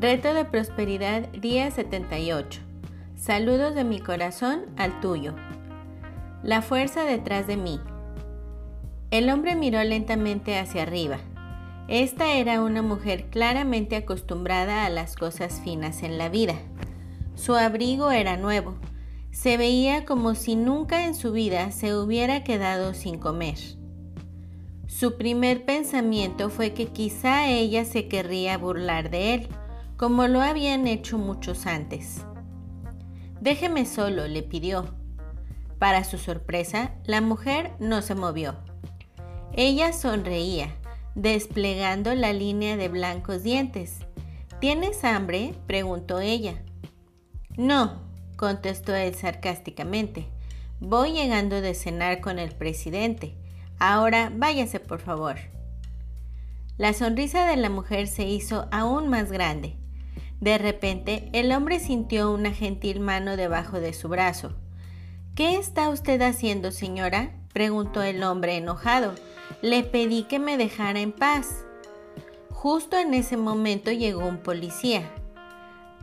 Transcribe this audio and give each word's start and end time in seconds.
Reto 0.00 0.32
de 0.32 0.44
Prosperidad, 0.44 1.28
día 1.30 1.68
78. 1.72 2.60
Saludos 3.16 3.74
de 3.74 3.82
mi 3.82 3.98
corazón 3.98 4.66
al 4.76 5.00
tuyo. 5.00 5.34
La 6.44 6.62
fuerza 6.62 7.02
detrás 7.02 7.48
de 7.48 7.56
mí. 7.56 7.80
El 9.10 9.28
hombre 9.28 9.56
miró 9.56 9.82
lentamente 9.82 10.56
hacia 10.56 10.82
arriba. 10.82 11.18
Esta 11.88 12.34
era 12.34 12.62
una 12.62 12.80
mujer 12.80 13.28
claramente 13.28 13.96
acostumbrada 13.96 14.86
a 14.86 14.88
las 14.88 15.16
cosas 15.16 15.60
finas 15.64 16.04
en 16.04 16.16
la 16.16 16.28
vida. 16.28 16.54
Su 17.34 17.56
abrigo 17.56 18.12
era 18.12 18.36
nuevo. 18.36 18.76
Se 19.32 19.56
veía 19.56 20.04
como 20.04 20.36
si 20.36 20.54
nunca 20.54 21.06
en 21.06 21.16
su 21.16 21.32
vida 21.32 21.72
se 21.72 21.96
hubiera 21.96 22.44
quedado 22.44 22.94
sin 22.94 23.18
comer. 23.18 23.58
Su 24.86 25.18
primer 25.18 25.64
pensamiento 25.64 26.50
fue 26.50 26.72
que 26.72 26.86
quizá 26.86 27.48
ella 27.48 27.84
se 27.84 28.06
querría 28.06 28.56
burlar 28.58 29.10
de 29.10 29.34
él 29.34 29.48
como 29.98 30.28
lo 30.28 30.40
habían 30.40 30.86
hecho 30.86 31.18
muchos 31.18 31.66
antes. 31.66 32.24
Déjeme 33.40 33.84
solo, 33.84 34.28
le 34.28 34.44
pidió. 34.44 34.94
Para 35.80 36.04
su 36.04 36.18
sorpresa, 36.18 36.92
la 37.04 37.20
mujer 37.20 37.72
no 37.80 38.00
se 38.00 38.14
movió. 38.14 38.54
Ella 39.54 39.92
sonreía, 39.92 40.76
desplegando 41.16 42.14
la 42.14 42.32
línea 42.32 42.76
de 42.76 42.88
blancos 42.88 43.42
dientes. 43.42 43.98
¿Tienes 44.60 45.02
hambre? 45.02 45.54
preguntó 45.66 46.20
ella. 46.20 46.62
No, 47.56 48.00
contestó 48.36 48.94
él 48.94 49.16
sarcásticamente. 49.16 50.28
Voy 50.78 51.12
llegando 51.12 51.60
de 51.60 51.74
cenar 51.74 52.20
con 52.20 52.38
el 52.38 52.52
presidente. 52.52 53.34
Ahora 53.80 54.30
váyase, 54.32 54.78
por 54.78 55.00
favor. 55.00 55.38
La 56.76 56.92
sonrisa 56.92 57.46
de 57.46 57.56
la 57.56 57.68
mujer 57.68 58.06
se 58.06 58.22
hizo 58.28 58.68
aún 58.70 59.08
más 59.08 59.32
grande. 59.32 59.76
De 60.40 60.56
repente, 60.58 61.28
el 61.32 61.52
hombre 61.52 61.80
sintió 61.80 62.32
una 62.32 62.52
gentil 62.52 63.00
mano 63.00 63.36
debajo 63.36 63.80
de 63.80 63.92
su 63.92 64.08
brazo. 64.08 64.54
¿Qué 65.34 65.56
está 65.56 65.88
usted 65.88 66.20
haciendo, 66.22 66.70
señora? 66.70 67.32
preguntó 67.52 68.02
el 68.02 68.22
hombre 68.22 68.56
enojado. 68.56 69.14
Le 69.62 69.82
pedí 69.82 70.24
que 70.24 70.38
me 70.38 70.56
dejara 70.56 71.00
en 71.00 71.12
paz. 71.12 71.64
Justo 72.50 72.96
en 72.98 73.14
ese 73.14 73.36
momento 73.36 73.90
llegó 73.90 74.26
un 74.26 74.38
policía. 74.38 75.10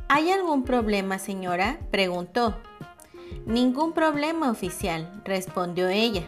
¿Hay 0.07 0.31
algún 0.31 0.63
problema, 0.63 1.19
señora? 1.19 1.79
preguntó. 1.91 2.55
Ningún 3.45 3.93
problema, 3.93 4.51
oficial, 4.51 5.21
respondió 5.23 5.87
ella. 5.89 6.23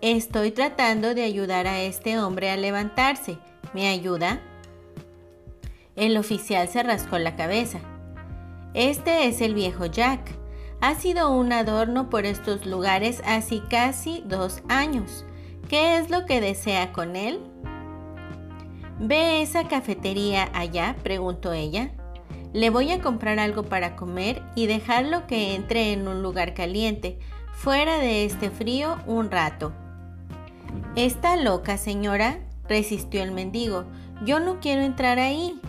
Estoy 0.00 0.52
tratando 0.52 1.14
de 1.14 1.24
ayudar 1.24 1.66
a 1.66 1.80
este 1.80 2.18
hombre 2.18 2.50
a 2.50 2.56
levantarse. 2.56 3.38
¿Me 3.74 3.88
ayuda? 3.88 4.40
El 5.98 6.16
oficial 6.16 6.68
se 6.68 6.80
rascó 6.84 7.18
la 7.18 7.34
cabeza. 7.34 7.80
Este 8.72 9.26
es 9.26 9.40
el 9.40 9.52
viejo 9.52 9.84
Jack. 9.86 10.38
Ha 10.80 10.94
sido 10.94 11.32
un 11.32 11.52
adorno 11.52 12.08
por 12.08 12.24
estos 12.24 12.66
lugares 12.66 13.20
hace 13.26 13.62
casi 13.68 14.22
dos 14.24 14.62
años. 14.68 15.26
¿Qué 15.68 15.98
es 15.98 16.08
lo 16.08 16.24
que 16.24 16.40
desea 16.40 16.92
con 16.92 17.16
él? 17.16 17.40
¿Ve 19.00 19.42
esa 19.42 19.66
cafetería 19.66 20.48
allá? 20.54 20.94
preguntó 21.02 21.52
ella. 21.52 21.90
Le 22.52 22.70
voy 22.70 22.92
a 22.92 23.00
comprar 23.00 23.40
algo 23.40 23.64
para 23.64 23.96
comer 23.96 24.40
y 24.54 24.66
dejarlo 24.66 25.26
que 25.26 25.56
entre 25.56 25.92
en 25.92 26.06
un 26.06 26.22
lugar 26.22 26.54
caliente, 26.54 27.18
fuera 27.54 27.98
de 27.98 28.24
este 28.24 28.50
frío 28.50 28.98
un 29.08 29.32
rato. 29.32 29.72
¿Está 30.94 31.34
loca, 31.34 31.76
señora? 31.76 32.38
resistió 32.68 33.20
el 33.20 33.32
mendigo. 33.32 33.84
Yo 34.24 34.38
no 34.38 34.60
quiero 34.60 34.82
entrar 34.82 35.18
ahí. 35.18 35.60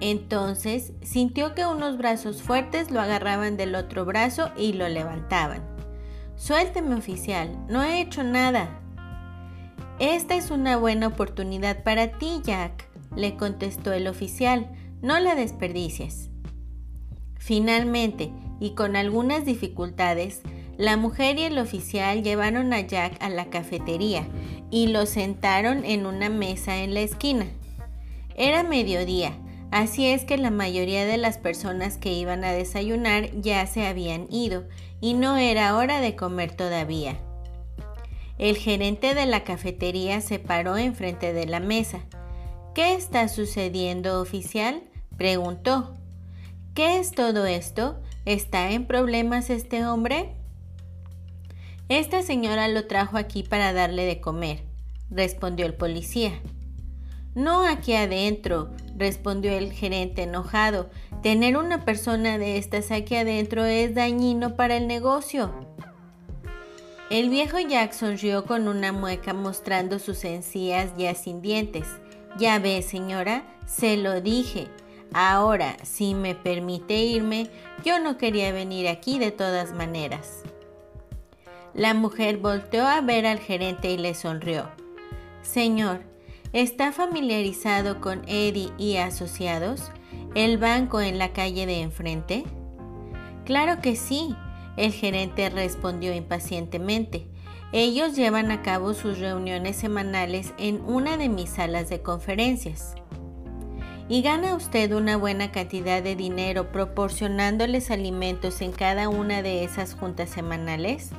Entonces 0.00 0.92
sintió 1.02 1.54
que 1.54 1.64
unos 1.64 1.96
brazos 1.96 2.42
fuertes 2.42 2.90
lo 2.90 3.00
agarraban 3.00 3.56
del 3.56 3.74
otro 3.74 4.04
brazo 4.04 4.50
y 4.56 4.74
lo 4.74 4.88
levantaban. 4.88 5.62
Suélteme 6.36 6.94
oficial, 6.94 7.56
no 7.68 7.82
he 7.82 8.00
hecho 8.00 8.22
nada. 8.22 8.80
Esta 9.98 10.34
es 10.34 10.50
una 10.50 10.76
buena 10.76 11.06
oportunidad 11.06 11.82
para 11.82 12.18
ti, 12.18 12.40
Jack, 12.44 12.86
le 13.16 13.36
contestó 13.36 13.94
el 13.94 14.06
oficial, 14.06 14.68
no 15.00 15.18
la 15.18 15.34
desperdicies. 15.34 16.28
Finalmente, 17.38 18.30
y 18.60 18.74
con 18.74 18.96
algunas 18.96 19.46
dificultades, 19.46 20.42
la 20.76 20.98
mujer 20.98 21.38
y 21.38 21.44
el 21.44 21.58
oficial 21.58 22.22
llevaron 22.22 22.74
a 22.74 22.80
Jack 22.80 23.16
a 23.22 23.30
la 23.30 23.46
cafetería 23.46 24.26
y 24.70 24.88
lo 24.88 25.06
sentaron 25.06 25.86
en 25.86 26.04
una 26.04 26.28
mesa 26.28 26.76
en 26.78 26.92
la 26.92 27.00
esquina. 27.00 27.46
Era 28.34 28.62
mediodía 28.62 29.32
Así 29.70 30.06
es 30.06 30.24
que 30.24 30.38
la 30.38 30.50
mayoría 30.50 31.04
de 31.04 31.16
las 31.16 31.38
personas 31.38 31.98
que 31.98 32.12
iban 32.12 32.44
a 32.44 32.52
desayunar 32.52 33.30
ya 33.40 33.66
se 33.66 33.86
habían 33.86 34.26
ido 34.30 34.64
y 35.00 35.14
no 35.14 35.36
era 35.36 35.76
hora 35.76 36.00
de 36.00 36.16
comer 36.16 36.54
todavía. 36.54 37.18
El 38.38 38.56
gerente 38.56 39.14
de 39.14 39.26
la 39.26 39.44
cafetería 39.44 40.20
se 40.20 40.38
paró 40.38 40.76
enfrente 40.76 41.32
de 41.32 41.46
la 41.46 41.60
mesa. 41.60 42.00
¿Qué 42.74 42.94
está 42.94 43.28
sucediendo, 43.28 44.20
oficial? 44.20 44.82
preguntó. 45.16 45.94
¿Qué 46.74 46.98
es 46.98 47.12
todo 47.12 47.46
esto? 47.46 47.98
¿Está 48.26 48.70
en 48.72 48.86
problemas 48.86 49.48
este 49.48 49.86
hombre? 49.86 50.34
Esta 51.88 52.22
señora 52.22 52.68
lo 52.68 52.86
trajo 52.86 53.16
aquí 53.16 53.42
para 53.42 53.72
darle 53.72 54.04
de 54.04 54.20
comer, 54.20 54.64
respondió 55.08 55.64
el 55.64 55.74
policía. 55.74 56.32
No 57.36 57.66
aquí 57.66 57.92
adentro, 57.92 58.70
respondió 58.96 59.52
el 59.52 59.70
gerente 59.70 60.22
enojado. 60.22 60.88
Tener 61.22 61.58
una 61.58 61.84
persona 61.84 62.38
de 62.38 62.56
estas 62.56 62.90
aquí 62.90 63.14
adentro 63.14 63.66
es 63.66 63.94
dañino 63.94 64.56
para 64.56 64.78
el 64.78 64.86
negocio. 64.86 65.52
El 67.10 67.28
viejo 67.28 67.58
Jack 67.60 67.92
sonrió 67.92 68.46
con 68.46 68.68
una 68.68 68.90
mueca 68.90 69.34
mostrando 69.34 69.98
sus 69.98 70.24
encías 70.24 70.96
ya 70.96 71.14
sin 71.14 71.42
dientes. 71.42 71.86
Ya 72.38 72.58
ve, 72.58 72.80
señora, 72.80 73.44
se 73.66 73.98
lo 73.98 74.22
dije. 74.22 74.68
Ahora, 75.12 75.76
si 75.82 76.14
me 76.14 76.34
permite 76.34 76.94
irme, 76.94 77.50
yo 77.84 78.00
no 78.00 78.16
quería 78.16 78.50
venir 78.50 78.88
aquí 78.88 79.18
de 79.18 79.30
todas 79.30 79.74
maneras. 79.74 80.42
La 81.74 81.92
mujer 81.92 82.38
volteó 82.38 82.86
a 82.86 83.02
ver 83.02 83.26
al 83.26 83.40
gerente 83.40 83.90
y 83.90 83.98
le 83.98 84.14
sonrió. 84.14 84.70
Señor, 85.42 86.00
¿Está 86.56 86.90
familiarizado 86.90 88.00
con 88.00 88.22
Eddie 88.26 88.72
y 88.78 88.96
Asociados, 88.96 89.90
el 90.34 90.56
banco 90.56 91.02
en 91.02 91.18
la 91.18 91.34
calle 91.34 91.66
de 91.66 91.82
enfrente? 91.82 92.44
Claro 93.44 93.82
que 93.82 93.94
sí, 93.94 94.34
el 94.78 94.90
gerente 94.92 95.50
respondió 95.50 96.14
impacientemente. 96.14 97.26
Ellos 97.72 98.16
llevan 98.16 98.50
a 98.50 98.62
cabo 98.62 98.94
sus 98.94 99.18
reuniones 99.18 99.76
semanales 99.76 100.54
en 100.56 100.80
una 100.86 101.18
de 101.18 101.28
mis 101.28 101.50
salas 101.50 101.90
de 101.90 102.00
conferencias. 102.00 102.94
¿Y 104.08 104.22
gana 104.22 104.54
usted 104.54 104.92
una 104.92 105.18
buena 105.18 105.52
cantidad 105.52 106.02
de 106.02 106.16
dinero 106.16 106.72
proporcionándoles 106.72 107.90
alimentos 107.90 108.62
en 108.62 108.72
cada 108.72 109.10
una 109.10 109.42
de 109.42 109.62
esas 109.62 109.92
juntas 109.92 110.30
semanales? 110.30 111.10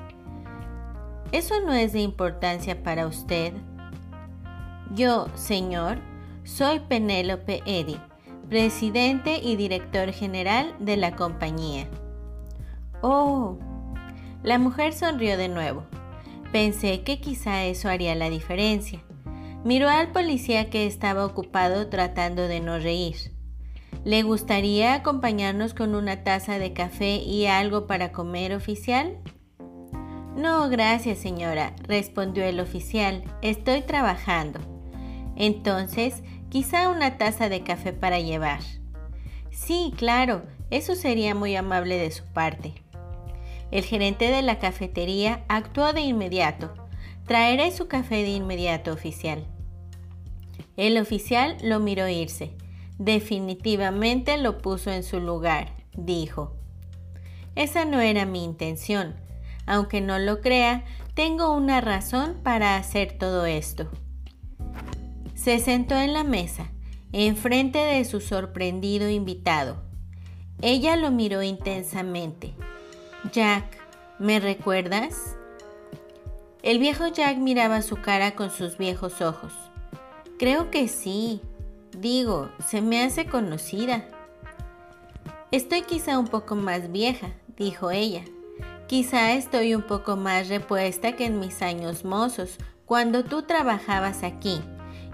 ¿Eso 1.32 1.62
no 1.62 1.74
es 1.74 1.94
de 1.94 2.00
importancia 2.00 2.82
para 2.82 3.06
usted? 3.06 3.54
Yo, 4.94 5.28
señor, 5.36 6.00
soy 6.44 6.80
Penélope 6.80 7.62
Eddy, 7.66 8.00
presidente 8.50 9.40
y 9.44 9.58
director 9.58 10.12
general 10.14 10.74
de 10.80 10.96
la 10.96 11.16
compañía. 11.16 11.88
Oh, 13.02 13.58
la 14.44 14.58
mujer 14.58 14.94
sonrió 14.94 15.38
de 15.38 15.50
nuevo. 15.50 15.84
Pensé 16.54 17.04
que 17.04 17.20
quizá 17.20 17.66
eso 17.66 17.90
haría 17.90 18.16
la 18.16 18.30
diferencia. 18.30 19.04
Miró 19.66 19.90
al 19.90 20.14
policía 20.14 20.70
que 20.70 20.88
estaba 20.88 21.26
ocupado 21.26 21.90
tratando 21.90 22.48
de 22.48 22.62
no 22.62 22.80
reír. 22.80 23.34
¿Le 24.06 24.24
gustaría 24.24 24.94
acompañarnos 24.94 25.74
con 25.74 25.96
una 25.96 26.24
taza 26.24 26.60
de 26.60 26.72
café 26.72 27.18
y 27.18 27.48
algo 27.48 27.88
para 27.88 28.14
comer 28.14 28.54
oficial? 28.54 29.18
No, 30.38 30.70
gracias 30.70 31.18
señora, 31.18 31.76
respondió 31.84 32.46
el 32.46 32.62
oficial. 32.62 33.24
Estoy 33.42 33.82
trabajando. 33.82 34.77
Entonces, 35.38 36.24
quizá 36.50 36.90
una 36.90 37.18
taza 37.18 37.48
de 37.48 37.64
café 37.64 37.94
para 37.94 38.20
llevar. 38.20 38.60
Sí, 39.52 39.94
claro, 39.96 40.44
eso 40.72 40.96
sería 40.96 41.36
muy 41.36 41.56
amable 41.56 41.98
de 41.98 42.12
su 42.12 42.26
parte. 42.26 42.74
El 43.70 43.84
gerente 43.84 44.32
de 44.32 44.42
la 44.42 44.60
cafetería 44.60 45.46
actuó 45.48 45.94
de 45.94 46.02
inmediato. 46.02 46.74
Traeré 47.26 47.72
su 47.72 47.88
café 47.88 48.16
de 48.24 48.30
inmediato, 48.30 48.92
oficial. 48.92 49.46
El 50.76 50.98
oficial 50.98 51.58
lo 51.62 51.80
miró 51.80 52.08
irse. 52.08 52.52
Definitivamente 52.98 54.38
lo 54.38 54.58
puso 54.58 54.92
en 54.92 55.04
su 55.04 55.20
lugar, 55.20 55.74
dijo. 55.96 56.56
Esa 57.56 57.86
no 57.86 58.00
era 58.00 58.26
mi 58.26 58.44
intención. 58.44 59.16
Aunque 59.66 60.02
no 60.02 60.18
lo 60.18 60.42
crea, 60.42 60.86
tengo 61.14 61.52
una 61.52 61.82
razón 61.82 62.40
para 62.42 62.78
hacer 62.78 63.18
todo 63.18 63.46
esto. 63.46 63.92
Se 65.38 65.60
sentó 65.60 65.96
en 65.96 66.14
la 66.14 66.24
mesa 66.24 66.72
enfrente 67.14 67.78
de 67.78 68.04
su 68.06 68.20
sorprendido 68.20 69.08
invitado. 69.08 69.78
Ella 70.62 70.98
lo 70.98 71.12
miró 71.12 71.44
intensamente. 71.44 72.54
Jack, 73.32 73.78
¿me 74.20 74.40
recuerdas? 74.40 75.38
El 76.64 76.80
viejo 76.80 77.08
Jack 77.08 77.38
miraba 77.38 77.84
su 77.84 77.98
cara 77.98 78.36
con 78.36 78.50
sus 78.50 78.78
viejos 78.78 79.22
ojos. 79.22 79.54
Creo 80.40 80.72
que 80.72 80.88
sí. 80.88 81.40
Digo, 81.98 82.50
se 82.68 82.82
me 82.82 83.04
hace 83.04 83.28
conocida. 83.28 84.06
Estoy 85.52 85.84
quizá 85.84 86.18
un 86.18 86.28
poco 86.28 86.56
más 86.56 86.92
vieja, 86.92 87.30
dijo 87.56 87.92
ella. 87.92 88.24
Quizá 88.88 89.34
estoy 89.34 89.76
un 89.76 89.84
poco 89.84 90.18
más 90.18 90.50
repuesta 90.50 91.16
que 91.16 91.26
en 91.26 91.40
mis 91.40 91.62
años 91.62 92.04
mozos, 92.04 92.58
cuando 92.86 93.24
tú 93.24 93.44
trabajabas 93.44 94.24
aquí, 94.24 94.62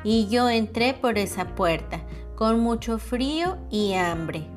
y 0.03 0.27
yo 0.27 0.49
entré 0.49 0.93
por 0.93 1.17
esa 1.17 1.55
puerta, 1.55 2.01
con 2.35 2.59
mucho 2.59 2.99
frío 2.99 3.57
y 3.69 3.93
hambre. 3.93 4.47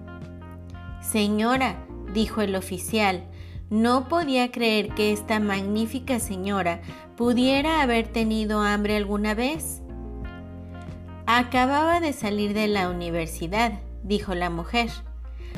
Señora, 1.01 1.77
dijo 2.13 2.41
el 2.41 2.57
oficial, 2.57 3.25
no 3.71 4.09
podía 4.09 4.51
creer 4.51 4.95
que 4.95 5.13
esta 5.13 5.41
magnífica 5.41 6.21
señora 6.21 6.81
pudiera 7.17 7.83
haber 7.83 8.09
tenido 8.09 8.61
hambre 8.61 8.97
alguna 8.97 9.35
vez. 9.35 9.83
Acababa 11.27 12.01
de 12.01 12.13
salir 12.13 12.55
de 12.55 12.69
la 12.69 12.89
universidad, 12.89 13.81
dijo 14.05 14.35
la 14.35 14.51
mujer. 14.51 14.91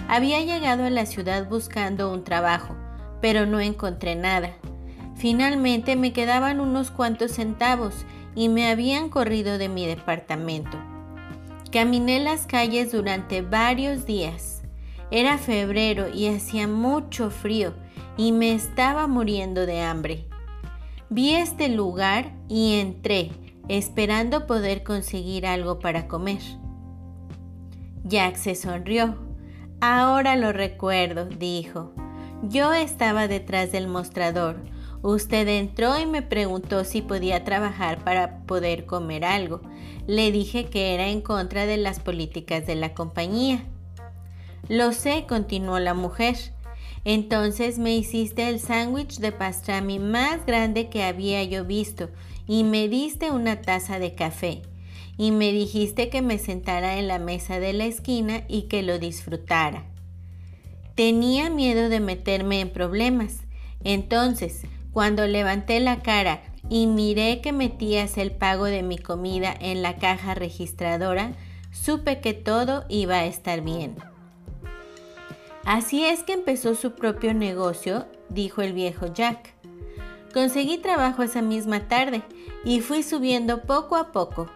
Había 0.09 0.41
llegado 0.41 0.85
a 0.85 0.91
la 0.91 1.05
ciudad 1.05 1.49
buscando 1.49 2.13
un 2.13 2.25
trabajo, 2.25 2.75
pero 3.21 3.45
no 3.45 3.61
encontré 3.61 4.15
nada. 4.15 4.53
Finalmente 5.17 5.97
me 5.97 6.13
quedaban 6.13 6.61
unos 6.61 6.91
cuantos 6.91 7.33
centavos 7.33 8.07
y 8.39 8.49
me 8.49 8.69
habían 8.69 9.09
corrido 9.09 9.59
de 9.59 9.69
mi 9.69 9.85
departamento. 9.85 10.79
Caminé 11.73 12.21
las 12.21 12.47
calles 12.47 12.93
durante 12.93 13.43
varios 13.43 14.07
días. 14.07 14.63
Era 15.11 15.39
febrero 15.39 16.07
y 16.09 16.29
hacía 16.29 16.69
mucho 16.69 17.31
frío 17.31 17.75
y 18.17 18.31
me 18.31 18.53
estaba 18.53 19.09
muriendo 19.09 19.67
de 19.67 19.83
hambre. 19.83 20.29
Vi 21.11 21.35
este 21.35 21.69
lugar 21.69 22.33
y 22.49 22.79
entré, 22.79 23.33
esperando 23.69 24.47
poder 24.47 24.85
conseguir 24.85 25.45
algo 25.45 25.81
para 25.81 26.07
comer. 26.07 26.43
Jack 28.05 28.37
se 28.37 28.55
sonrió. 28.55 29.17
Ahora 29.81 30.37
lo 30.37 30.53
recuerdo, 30.53 31.27
dijo. 31.27 31.93
Yo 32.45 32.73
estaba 32.73 33.27
detrás 33.27 33.73
del 33.73 33.89
mostrador. 33.89 34.63
Usted 35.03 35.47
entró 35.49 35.99
y 35.99 36.07
me 36.07 36.23
preguntó 36.23 36.85
si 36.85 37.03
podía 37.03 37.45
trabajar 37.45 38.03
para 38.03 38.41
poder 38.47 38.85
comer 38.87 39.25
algo. 39.25 39.61
Le 40.07 40.33
dije 40.33 40.67
que 40.67 40.95
era 40.95 41.09
en 41.09 41.21
contra 41.21 41.67
de 41.67 41.77
las 41.77 42.01
políticas 42.01 42.67
de 42.67 42.75
la 42.75 42.95
compañía. 42.95 43.65
Lo 44.69 44.93
sé, 44.93 45.25
continuó 45.29 45.79
la 45.79 45.95
mujer. 45.95 46.37
Entonces 47.05 47.79
me 47.79 47.97
hiciste 47.97 48.49
el 48.49 48.61
sándwich 48.61 49.19
de 49.19 49.33
pastrami 49.33 49.99
más 49.99 50.45
grande 50.45 50.89
que 50.89 51.05
había 51.05 51.45
yo 51.45 51.65
visto 51.65 52.11
y 52.47 52.65
me 52.65 52.89
diste 52.89 53.31
una 53.31 53.63
taza 53.63 53.99
de 53.99 54.15
café 54.15 54.63
y 55.17 55.31
me 55.31 55.53
dijiste 55.53 56.11
que 56.11 56.23
me 56.23 56.39
sentara 56.39 56.99
en 56.99 57.09
la 57.09 57.19
mesa 57.19 57.61
de 57.61 57.73
la 57.73 57.87
esquina 57.87 58.45
y 58.49 58.63
que 58.63 58.83
lo 58.83 58.99
disfrutara. 58.99 59.85
Tenía 60.95 61.51
miedo 61.51 61.89
de 61.89 62.01
meterme 62.01 62.61
en 62.61 62.71
problemas. 62.71 63.39
Entonces, 63.85 64.63
cuando 64.99 65.29
levanté 65.29 65.79
la 65.79 66.03
cara 66.03 66.43
y 66.69 66.89
miré 66.89 67.41
que 67.41 67.53
metías 67.53 68.19
el 68.19 68.33
pago 68.33 68.65
de 68.65 68.83
mi 68.83 68.99
comida 68.99 69.55
en 69.61 69.81
la 69.81 69.95
caja 69.95 70.35
registradora, 70.35 71.35
supe 71.71 72.21
que 72.21 72.35
todo 72.35 72.85
iba 72.89 73.15
a 73.15 73.25
estar 73.25 73.61
bien. 73.61 73.95
Así 75.65 76.05
es 76.05 76.25
que 76.25 76.33
empezó 76.33 76.75
su 76.75 76.97
propio 76.97 77.33
negocio, 77.33 78.07
dijo 78.29 78.61
el 78.61 78.73
viejo 78.73 79.07
Jack. 79.07 79.55
Conseguí 80.35 80.79
trabajo 80.79 81.23
esa 81.23 81.43
misma 81.43 81.87
tarde 81.87 82.23
y 82.65 82.81
fui 82.81 83.05
subiendo 83.05 83.63
poco 83.63 83.95
a 83.95 84.11
poco. 84.11 84.51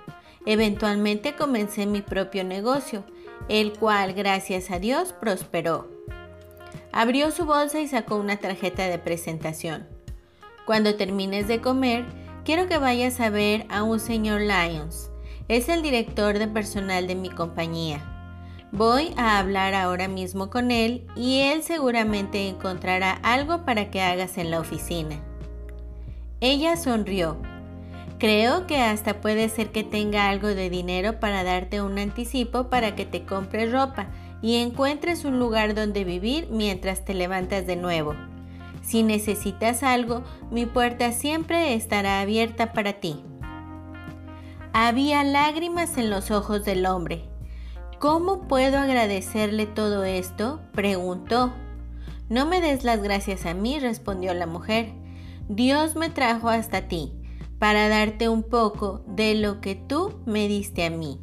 Eventualmente 0.45 1.37
comencé 1.37 1.87
mi 1.87 2.03
propio 2.03 2.43
negocio, 2.43 3.05
el 3.49 3.75
cual, 3.75 4.13
gracias 4.13 4.73
a 4.73 4.81
Dios, 4.81 5.13
prosperó. 5.13 5.89
Abrió 6.91 7.31
su 7.31 7.45
bolsa 7.45 7.79
y 7.79 7.87
sacó 7.87 8.17
una 8.17 8.39
tarjeta 8.39 8.89
de 8.89 8.99
presentación. 8.99 9.92
Cuando 10.67 10.95
termines 10.95 11.49
de 11.49 11.61
comer, 11.61 12.05
quiero 12.45 12.69
que 12.69 12.79
vayas 12.79 13.21
a 13.21 13.31
ver 13.31 13.67
a 13.69 13.83
un 13.83 14.01
señor 14.01 14.43
Lyons. 14.43 15.11
Es 15.49 15.69
el 15.69 15.83
director 15.83 16.39
de 16.39 16.49
personal 16.49 17.07
de 17.07 17.15
mi 17.15 17.31
compañía. 17.31 18.01
Voy 18.71 19.13
a 19.17 19.39
hablar 19.39 19.75
ahora 19.75 20.09
mismo 20.09 20.49
con 20.51 20.71
él 20.71 21.07
y 21.17 21.41
él 21.41 21.63
seguramente 21.63 22.49
encontrará 22.49 23.13
algo 23.23 23.65
para 23.65 23.91
que 23.91 24.01
hagas 24.01 24.39
en 24.39 24.51
la 24.51 24.61
oficina. 24.61 25.17
Ella 26.41 26.77
sonrió 26.77 27.37
Creo 28.23 28.69
que 28.69 28.81
hasta 28.81 29.21
puede 29.21 29.49
ser 29.49 29.73
que 29.73 29.83
tenga 29.83 30.29
algo 30.29 30.47
de 30.47 30.71
dinero 30.71 31.19
para 31.19 31.43
darte 31.43 31.83
un 31.83 31.99
anticipo 31.99 32.71
para 32.71 32.95
que 32.95 33.05
te 33.05 33.25
compres 33.25 33.73
ropa 33.73 34.07
y 34.41 34.59
encuentres 34.59 35.25
un 35.25 35.41
lugar 35.41 35.75
donde 35.75 36.05
vivir 36.05 36.47
mientras 36.49 37.05
te 37.05 37.15
levantas 37.15 37.67
de 37.67 37.75
nuevo. 37.75 38.15
Si 38.93 39.03
necesitas 39.03 39.83
algo, 39.83 40.23
mi 40.51 40.67
puerta 40.67 41.13
siempre 41.13 41.73
estará 41.73 42.21
abierta 42.21 42.75
para 42.75 43.01
ti. 43.01 43.25
Había 44.75 45.25
lágrimas 45.25 45.97
en 45.97 46.11
los 46.11 46.31
ojos 46.31 46.63
del 46.67 46.85
hombre. 46.85 47.25
¿Cómo 47.99 48.47
puedo 48.49 48.79
agradecerle 48.79 49.65
todo 49.65 50.05
esto? 50.05 50.61
preguntó. 50.73 51.55
No 52.29 52.45
me 52.45 52.61
des 52.61 52.85
las 52.85 53.03
gracias 53.03 53.47
a 53.47 53.55
mí, 53.55 53.79
respondió 53.79 54.35
la 54.35 54.47
mujer. 54.47 54.93
Dios 55.49 55.97
me 55.97 56.11
trajo 56.11 56.51
hasta 56.51 56.87
ti 56.87 57.15
para 57.59 57.89
darte 57.89 58.29
un 58.29 58.43
poco 58.43 59.07
de 59.07 59.35
lo 59.35 59.63
que 59.63 59.75
tú 59.75 60.21
me 60.27 60.49
diste 60.49 60.85
a 60.85 60.91
mí. 60.91 61.19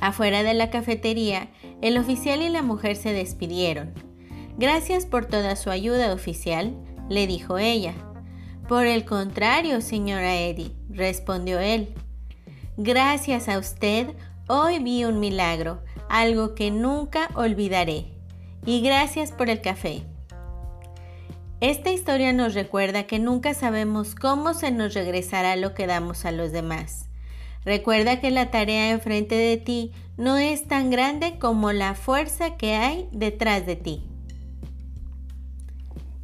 Afuera 0.00 0.44
de 0.44 0.54
la 0.54 0.70
cafetería, 0.70 1.50
el 1.82 1.98
oficial 1.98 2.40
y 2.40 2.50
la 2.50 2.62
mujer 2.62 2.94
se 2.94 3.12
despidieron. 3.12 4.13
Gracias 4.56 5.04
por 5.04 5.26
toda 5.26 5.56
su 5.56 5.70
ayuda, 5.70 6.12
oficial, 6.12 6.74
le 7.08 7.26
dijo 7.26 7.58
ella. 7.58 7.94
Por 8.68 8.86
el 8.86 9.04
contrario, 9.04 9.80
señora 9.80 10.36
Eddie, 10.36 10.72
respondió 10.88 11.58
él. 11.58 11.92
Gracias 12.76 13.48
a 13.48 13.58
usted, 13.58 14.14
hoy 14.48 14.78
vi 14.78 15.04
un 15.04 15.20
milagro, 15.20 15.82
algo 16.08 16.54
que 16.54 16.70
nunca 16.70 17.28
olvidaré. 17.34 18.06
Y 18.64 18.80
gracias 18.80 19.32
por 19.32 19.50
el 19.50 19.60
café. 19.60 20.02
Esta 21.60 21.90
historia 21.90 22.32
nos 22.32 22.54
recuerda 22.54 23.04
que 23.04 23.18
nunca 23.18 23.54
sabemos 23.54 24.14
cómo 24.14 24.54
se 24.54 24.70
nos 24.70 24.94
regresará 24.94 25.56
lo 25.56 25.74
que 25.74 25.86
damos 25.86 26.24
a 26.24 26.32
los 26.32 26.52
demás. 26.52 27.08
Recuerda 27.64 28.20
que 28.20 28.30
la 28.30 28.50
tarea 28.50 28.90
enfrente 28.90 29.34
de 29.34 29.56
ti 29.56 29.92
no 30.16 30.36
es 30.36 30.68
tan 30.68 30.90
grande 30.90 31.38
como 31.38 31.72
la 31.72 31.94
fuerza 31.94 32.56
que 32.56 32.74
hay 32.74 33.08
detrás 33.12 33.66
de 33.66 33.76
ti. 33.76 34.13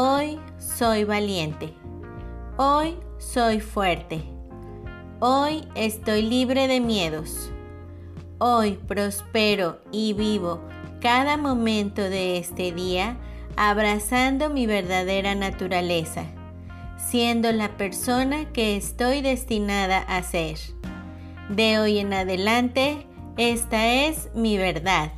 hoy 0.00 0.38
soy 0.58 1.02
valiente, 1.02 1.74
hoy 2.56 2.94
soy 3.18 3.58
fuerte, 3.58 4.22
hoy 5.18 5.66
estoy 5.74 6.22
libre 6.22 6.68
de 6.68 6.78
miedos, 6.78 7.50
hoy 8.38 8.78
prospero 8.86 9.80
y 9.90 10.12
vivo 10.12 10.62
cada 11.00 11.36
momento 11.36 12.00
de 12.00 12.38
este 12.38 12.70
día 12.70 13.16
abrazando 13.56 14.50
mi 14.50 14.68
verdadera 14.68 15.34
naturaleza, 15.34 16.26
siendo 16.96 17.50
la 17.50 17.76
persona 17.76 18.52
que 18.52 18.76
estoy 18.76 19.20
destinada 19.20 19.98
a 19.98 20.22
ser. 20.22 20.58
De 21.48 21.80
hoy 21.80 21.98
en 21.98 22.12
adelante, 22.12 23.04
esta 23.36 23.92
es 23.92 24.28
mi 24.32 24.58
verdad. 24.58 25.17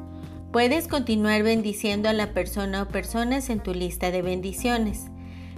Puedes 0.51 0.89
continuar 0.89 1.43
bendiciendo 1.43 2.09
a 2.09 2.13
la 2.13 2.33
persona 2.33 2.83
o 2.83 2.87
personas 2.89 3.49
en 3.49 3.61
tu 3.61 3.73
lista 3.73 4.11
de 4.11 4.21
bendiciones. 4.21 5.05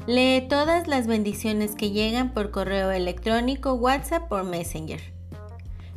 Lee 0.06 0.46
todas 0.48 0.88
las 0.88 1.08
bendiciones 1.08 1.76
que 1.76 1.90
llegan 1.90 2.32
por 2.32 2.52
correo 2.52 2.92
electrónico, 2.92 3.74
WhatsApp 3.74 4.32
o 4.32 4.44
Messenger. 4.44 5.02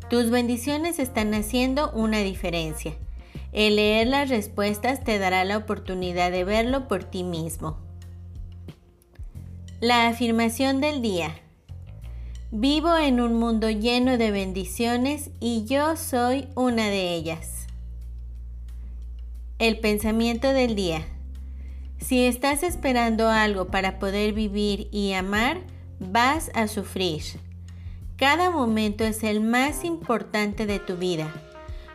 Tus 0.08 0.30
bendiciones 0.30 0.98
están 0.98 1.34
haciendo 1.34 1.90
una 1.90 2.20
diferencia. 2.20 2.94
El 3.52 3.76
leer 3.76 4.06
las 4.06 4.30
respuestas 4.30 5.04
te 5.04 5.18
dará 5.18 5.44
la 5.44 5.58
oportunidad 5.58 6.30
de 6.30 6.44
verlo 6.44 6.88
por 6.88 7.04
ti 7.04 7.22
mismo. 7.22 7.76
La 9.80 10.08
afirmación 10.08 10.80
del 10.80 11.02
día. 11.02 11.34
Vivo 12.50 12.96
en 12.96 13.20
un 13.20 13.34
mundo 13.34 13.68
lleno 13.68 14.16
de 14.16 14.30
bendiciones 14.30 15.30
y 15.38 15.66
yo 15.66 15.96
soy 15.96 16.48
una 16.54 16.86
de 16.86 17.14
ellas. 17.14 17.65
El 19.58 19.78
pensamiento 19.78 20.52
del 20.52 20.74
día. 20.76 21.06
Si 21.98 22.26
estás 22.26 22.62
esperando 22.62 23.30
algo 23.30 23.68
para 23.68 23.98
poder 23.98 24.34
vivir 24.34 24.86
y 24.92 25.14
amar, 25.14 25.62
vas 25.98 26.50
a 26.54 26.68
sufrir. 26.68 27.22
Cada 28.18 28.50
momento 28.50 29.02
es 29.04 29.24
el 29.24 29.40
más 29.40 29.82
importante 29.82 30.66
de 30.66 30.78
tu 30.78 30.96
vida. 30.96 31.32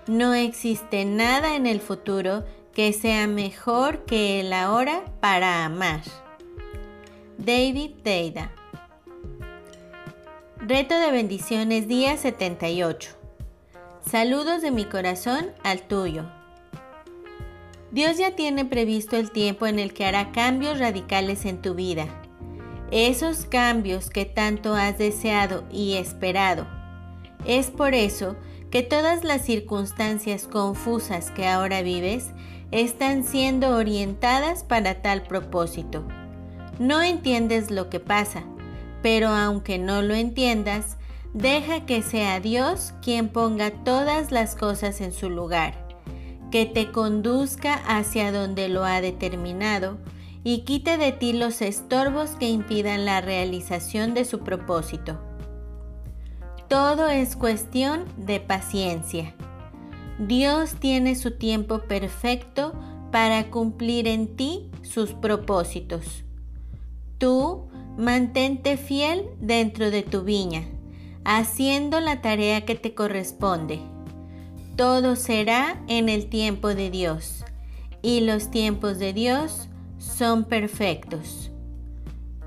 No 0.08 0.34
existe 0.34 1.06
nada 1.06 1.56
en 1.56 1.68
el 1.68 1.82
futuro 1.82 2.46
que 2.74 2.94
sea 2.94 3.28
mejor 3.28 4.06
que 4.06 4.40
el 4.40 4.54
ahora 4.54 5.04
para 5.20 5.64
amar. 5.64 6.02
David 7.38 7.92
Deida 8.04 8.52
Reto 10.58 10.98
de 10.98 11.12
bendiciones 11.12 11.88
día 11.88 12.18
78. 12.18 13.12
Saludos 14.10 14.64
de 14.64 14.72
mi 14.72 14.86
corazón 14.86 15.52
al 15.64 15.84
tuyo. 15.84 16.41
Dios 17.92 18.18
ya 18.18 18.38
tiene 18.38 18.64
previsto 18.64 19.18
el 19.18 19.32
tiempo 19.32 19.68
en 19.68 19.78
el 19.78 19.94
que 19.94 20.06
hará 20.06 20.32
cambios 20.32 20.80
radicales 20.80 21.44
en 21.44 21.62
tu 21.62 21.76
vida. 21.76 22.08
Esos 22.90 23.46
cambios 23.46 24.10
que 24.10 24.24
tanto 24.24 24.76
has 24.76 24.98
deseado 24.98 25.66
y 25.70 25.96
esperado. 25.96 26.68
Es 27.46 27.70
por 27.70 27.94
eso 27.94 28.38
que 28.70 28.82
todas 28.82 29.26
las 29.26 29.42
circunstancias 29.42 30.48
confusas 30.48 31.32
que 31.32 31.48
ahora 31.48 31.82
vives 31.82 32.32
están 32.72 33.26
siendo 33.26 33.76
orientadas 33.76 34.64
para 34.64 35.02
tal 35.02 35.24
propósito. 35.24 36.08
No 36.80 37.02
entiendes 37.02 37.72
lo 37.72 37.90
que 37.90 38.00
pasa, 38.00 38.44
pero 39.02 39.30
aunque 39.30 39.78
no 39.78 40.02
lo 40.02 40.14
entiendas, 40.14 40.96
deja 41.34 41.86
que 41.86 42.04
sea 42.04 42.40
Dios 42.40 42.94
quien 43.02 43.28
ponga 43.28 43.72
todas 43.84 44.32
las 44.32 44.56
cosas 44.56 45.02
en 45.02 45.12
su 45.12 45.30
lugar 45.30 45.81
que 46.52 46.66
te 46.66 46.92
conduzca 46.92 47.74
hacia 47.74 48.32
donde 48.32 48.68
lo 48.68 48.84
ha 48.84 49.02
determinado 49.02 49.98
y 50.44 50.60
quite 50.60 50.98
de 50.98 51.12
ti 51.12 51.34
los 51.34 51.62
estorbos 51.62 52.32
que 52.32 52.50
impidan 52.50 53.06
la 53.06 53.22
realización 53.22 54.14
de 54.14 54.26
su 54.26 54.40
propósito. 54.40 55.20
Todo 56.68 57.08
es 57.08 57.36
cuestión 57.36 58.06
de 58.18 58.40
paciencia. 58.40 59.34
Dios 60.20 60.76
tiene 60.76 61.16
su 61.16 61.32
tiempo 61.32 61.80
perfecto 61.80 62.74
para 63.12 63.50
cumplir 63.50 64.08
en 64.08 64.36
ti 64.36 64.70
sus 64.82 65.14
propósitos. 65.14 66.24
Tú 67.18 67.68
mantente 67.98 68.78
fiel 68.78 69.26
dentro 69.40 69.92
de 69.92 70.02
tu 70.02 70.24
viña, 70.24 70.66
haciendo 71.24 72.00
la 72.00 72.22
tarea 72.22 72.66
que 72.66 72.76
te 72.76 72.94
corresponde 72.94 73.80
todo 74.76 75.16
será 75.16 75.82
en 75.88 76.10
el 76.10 76.28
tiempo 76.28 76.70
de 76.70 76.90
Dios, 76.90 77.46
y 78.02 78.22
los 78.22 78.52
tiempos 78.52 79.00
de 79.00 79.14
Dios 79.14 79.70
son 79.98 80.46
perfectos. 80.46 81.52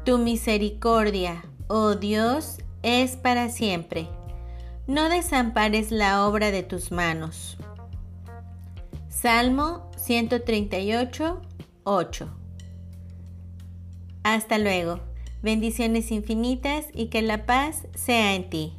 Tu 0.04 0.18
misericordia, 0.18 1.44
oh 1.68 1.94
Dios, 1.94 2.58
es 2.82 3.16
para 3.16 3.48
siempre. 3.48 4.08
No 4.86 5.08
desampares 5.08 5.90
la 5.90 6.26
obra 6.26 6.50
de 6.50 6.62
tus 6.62 6.92
manos. 6.92 7.56
Salmo 9.08 9.90
138, 9.96 11.40
8. 11.84 12.38
Hasta 14.22 14.58
luego. 14.58 15.00
Bendiciones 15.42 16.10
infinitas 16.10 16.86
y 16.92 17.06
que 17.06 17.22
la 17.22 17.46
paz 17.46 17.86
sea 17.94 18.34
en 18.34 18.50
ti. 18.50 18.74